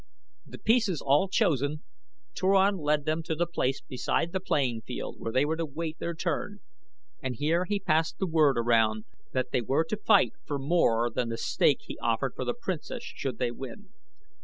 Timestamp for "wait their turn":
5.67-6.61